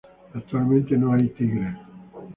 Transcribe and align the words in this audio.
Actualmente 0.33 0.97
no 0.97 1.13
hay 1.13 1.29
tigres. 1.29 1.77